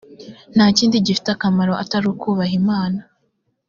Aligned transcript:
nta 0.55 0.65
kindi 0.77 0.95
gifite 1.07 1.27
akamaro 1.33 1.73
atari 1.83 2.05
ukubaha 2.13 2.53
imana. 2.61 2.99